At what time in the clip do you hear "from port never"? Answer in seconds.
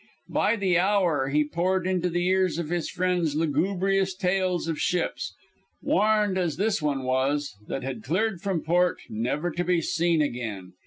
8.41-9.51